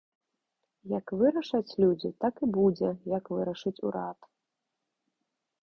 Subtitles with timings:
[0.97, 4.19] Як вырашаць людзі, так і будзе, як вырашыць урад.